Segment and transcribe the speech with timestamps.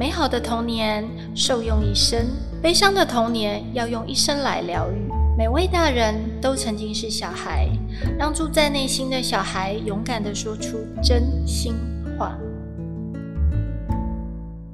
[0.00, 2.26] 美好的童年受用一生，
[2.62, 4.94] 悲伤的童年要用一生来疗愈。
[5.36, 7.68] 每位大人都曾经是小孩，
[8.18, 11.74] 让住在内心的小孩勇敢地说出真心
[12.18, 12.34] 话。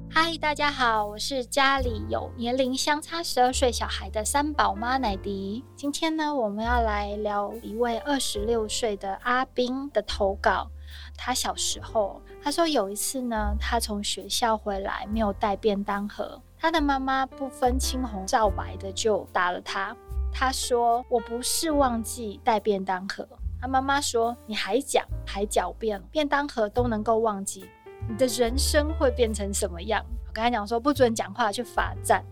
[0.08, 5.64] 嗨，大家好，我是家里有年龄相差十二岁小孩的三宝妈奶迪。
[5.74, 10.70] 今天呢，我们要来聊一位二十六岁的阿斌的投稿。
[11.16, 19.96] 他小时候，他说有一次呢，他从学校回来没有带便当盒，他的妈妈不分青红皂白的就打了他。
[20.32, 23.28] 他说：“我不是忘记带便当盒。”
[23.60, 27.68] 他妈妈说：“你还讲还狡辩，便当盒都能够忘记，
[28.08, 32.24] 你的人生会变成什么样？”我跟他讲说：“不准讲话，去罚站。”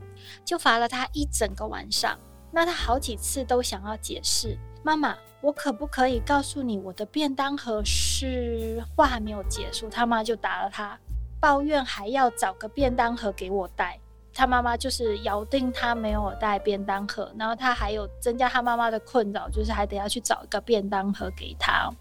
[0.47, 2.17] 就罚了他一整个晚上。
[2.53, 4.57] 那他好几次都想要解释。
[4.85, 10.99] 妈妈，我可不可以告诉你，我的便当盒是话还没有结束，他妈就打了他，
[11.39, 14.01] 抱怨还要找个便当盒给我带。
[14.33, 21.93] 他妈妈就是咬定他没有带便当盒，然后他还有增加他妈妈的困扰，就是还得要去找一个便当盒给他。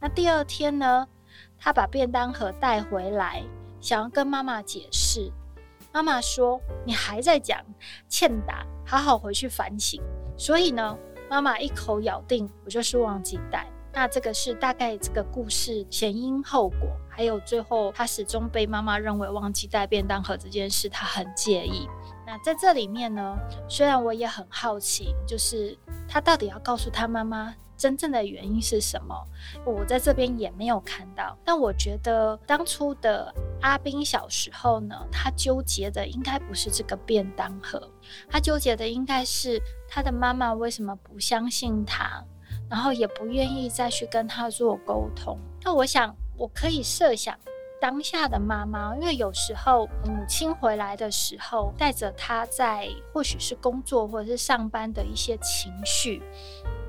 [0.00, 1.06] 那第二天呢，
[1.58, 3.42] 他把便当盒带回来，
[3.78, 5.30] 想要跟妈妈解释，
[5.92, 7.60] 妈妈说：“你还在讲，
[8.08, 10.00] 欠打，好好回去反省。”
[10.38, 10.96] 所以呢。
[11.34, 21.88] 妈妈一口咬定我就是忘记带，那这个是大概这个故事前因后果，还有最后他始终被妈妈认为忘记带便当盒这件事，他很介意。
[22.24, 23.36] 那在这里面呢，
[23.68, 25.76] 虽然我也很好奇，就是
[26.08, 27.52] 他到底要告诉他妈妈。
[27.76, 29.12] 真正的原因是什么？
[29.66, 31.36] 我在这边也没有看到。
[31.44, 37.90] 但我觉得当初的阿斌小时候呢，他纠结的应该不是这个便当盒，
[38.28, 42.22] 他纠结的应该是他的妈妈为什么不相信他，
[42.68, 45.38] 然后也不愿意再去跟他做沟通。
[45.62, 47.34] 那我想，我可以设想
[47.80, 56.22] 当下的妈妈，因为有时候母亲回来的时候，带着他在或许是工作或者是上班的一些情绪。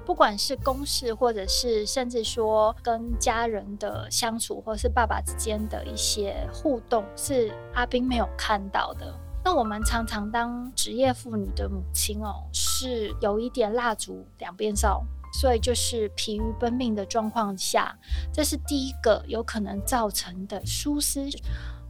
[0.05, 9.13] 不管是公事，或者是甚至说跟家人的相处，或是爸爸之间的一些互动，是阿斌没有看到的。
[9.43, 15.03] 那我们常常当职业妇女的母亲哦，是有一点蜡烛两边烧，
[15.39, 17.97] 所以就是疲于奔命的状况下，
[18.31, 21.29] 这是第一个有可能造成的疏失，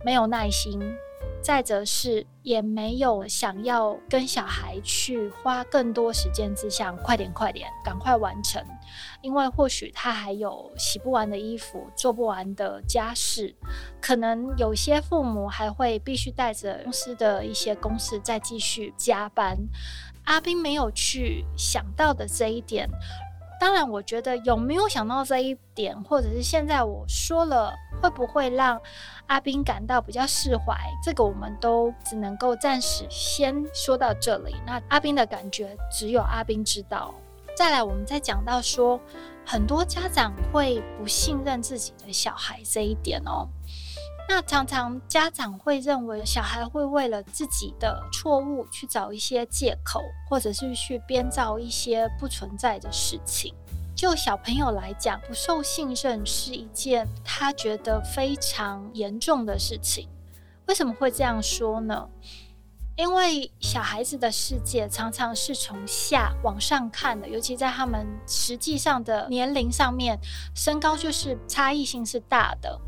[0.03, 0.79] 没有耐心。
[1.41, 8.63] 再则是也没有想要跟小孩去花更多时间之想快点快点赶快完成，
[9.21, 13.55] 因为或许他还有洗不完的衣服，做不完的家事，
[14.01, 19.57] 可能有些父母还会必须带着公司的一些公事再继续加班。
[20.23, 22.89] 阿斌没有去想到的这一点。
[23.65, 28.79] 当然，我觉得有没有想到这一点，或者是现在我说了，会不会让
[29.25, 30.77] 阿斌感到比较释怀？
[31.03, 34.55] 这个我们都只能够暂时先说到这里。
[34.67, 37.11] 那阿斌的感觉，只有阿斌知道。
[37.55, 38.99] 再来，我们再讲到说，
[39.45, 43.47] 很多家长会不信任自己的小孩这一点哦。
[44.27, 53.53] 那常常家长会认为小孩会为了自己的错误去找一些借口，或者是去编造一些不存在的事情。
[53.95, 60.09] 就小朋友来讲，不受信任是一件他觉得非常严重的事情。
[60.67, 62.09] 为什么会这样说呢？
[62.95, 70.17] 因为小孩子的世界常常是从下往上看的，尤其在他们实际上的年龄上面，
[70.55, 72.79] 身高就是差异性是大的。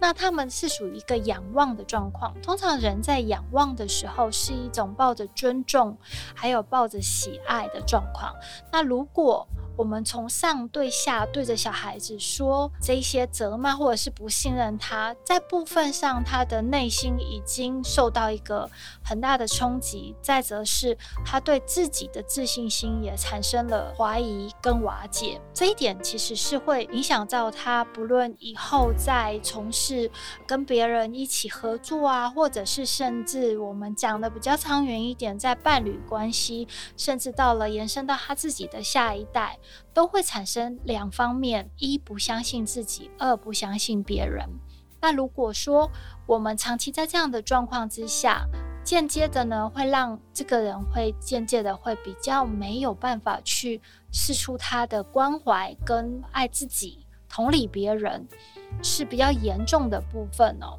[0.00, 2.32] 那他们是属于一个仰望的状况。
[2.40, 5.98] 通常人在仰望的时候，是一种抱着尊重，
[6.36, 8.32] 还有抱着喜爱的状况。
[8.70, 9.44] 那如果
[9.78, 18.68] 我们从上对下对着小孩子说这些责骂或者是不信任他，在部分上他的内心已经受到一个
[19.04, 20.16] 很大的冲击。
[20.20, 25.40] 再则是他对自己的自信心也产生了怀疑跟瓦解。
[25.54, 30.10] 这一点其实是会影响到他，不论以后在从事
[30.44, 36.66] 跟别人一起合作啊，或者是甚至我们讲的比较长远一点，在伴侣关系，
[36.96, 39.56] 甚至到了延伸到他自己的下一代。
[39.92, 44.48] 都会产生两方面：一不相信自己，二不相信别人。
[45.00, 45.90] 那如果说
[46.26, 48.46] 我们长期在这样的状况之下，
[48.82, 53.80] 间接的呢，会让这个人会间接的会比较没有办法去
[54.10, 58.26] 试出他的关怀跟爱自己、同理别人，
[58.82, 60.78] 是比较严重的部分哦。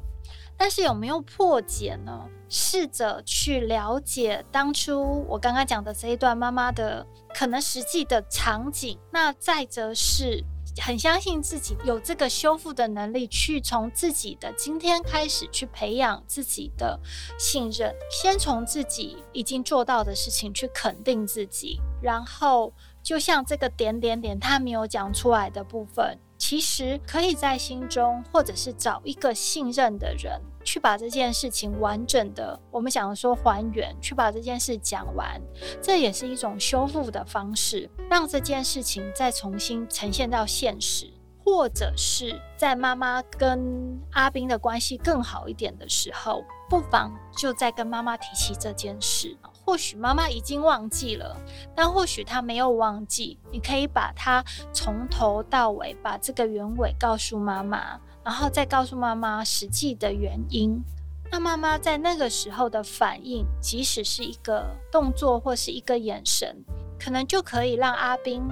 [0.60, 2.28] 但是有没有破解呢？
[2.50, 8.98] 试着去了解当初我刚刚讲的这一段妈妈的可能实际的场景。
[9.10, 10.44] 那再则是
[10.82, 17.00] 很相信自己有这个修复的能力，去从自己的今天开始去培养自己的
[17.38, 22.70] 信任，先从自己已经做到的事情去肯定自己，然后
[23.02, 26.18] 就像这个点点点，他没有讲出来的部分。
[26.40, 35.38] 其实可以在心中，或者是找一个信任的人，去把这件事情完整的，我们想说还原，去把这件事讲完，
[35.82, 41.12] 这也是一种修复的方式，让这件事情再重新呈现到现实，
[41.44, 49.36] 或者是在妈妈跟阿斌的关系更好一点的时候，不妨就再跟妈妈提起这件事。
[49.64, 51.36] 或许妈妈已经忘记了，
[51.74, 53.38] 但或许她没有忘记。
[53.52, 60.82] 你可以把它从头到尾把这个原委告诉妈妈，然后再告诉妈妈实际的原因。
[61.30, 66.64] 那妈妈在那个时候的反应，即使是一个动作或是一个眼神，
[66.98, 68.42] 可能就可以让阿斌。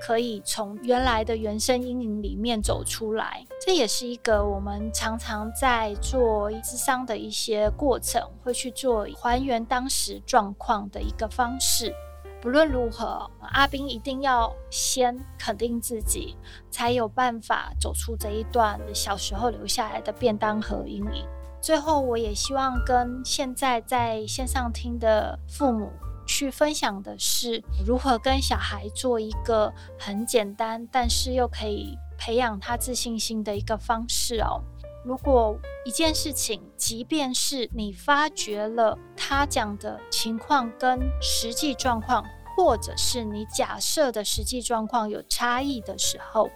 [0.00, 11.94] 可以从原来的原生阴影里面走出来，这也是一个我们常常在做智商的一些过程，会去做还原当时状况的一个方式。
[12.40, 16.34] 不论如何，阿斌一定要先肯定自己，
[16.70, 21.26] 才有办法走出这一段小时候留下来的便当盒阴影。
[21.60, 25.90] 最后，我也希望跟现在在线上听的父母。
[26.30, 34.62] 去分享的是如何跟小孩做一个很简单，但是又可以培养他自信心的一个方式哦。
[35.04, 42.24] 如果一件事情，即便是你发觉了他讲的情况跟实际状况，
[42.56, 46.48] 或者是你假设的实际状况有差异的时候，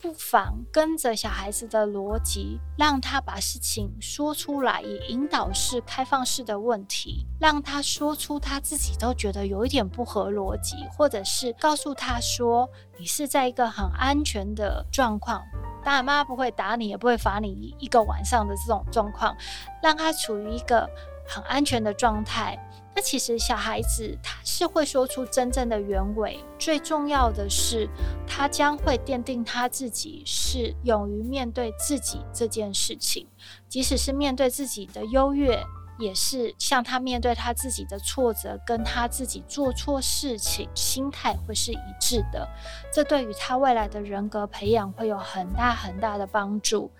[0.00, 15.42] 不妨跟着小孩子的逻辑，让他把事情说出来，以引导式、开放式的问题，让他说出他自己都觉得有一点不合逻辑，或者是告诉他说，你是在一个很安全的状况，
[15.84, 19.36] 当然妈妈不会打你，也不会罚你一个晚上的这种状况，
[19.82, 20.88] 让他处于一个
[21.28, 22.58] 很安全的状态。
[22.96, 27.88] 那其实小孩子他是会说出真正的原委，最重要的是
[28.26, 33.24] 他将会奠定他自己是勇于面对自己这件事情，
[33.68, 35.62] 即使是面对自己的优越。
[35.98, 42.48] 也是像他面对他自己的挫折，跟他自己做错事情，心态会是一致的。
[42.92, 46.90] 这对于他未来的人格培养会有很大很大的帮助。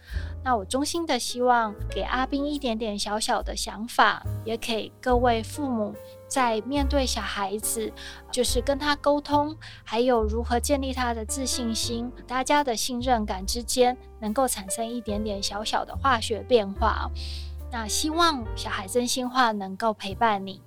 [0.45, 5.95] 那我衷心的希望给阿斌一点点小小的想法，也给各位父母
[6.27, 7.93] 在面对小孩子，
[8.33, 17.11] 就是跟他沟通，还有如何建立他的自信心，大家的信任感之间能够产生一点点小小的化学变化。
[17.71, 20.63] 那希望小孩真心话能够陪伴你。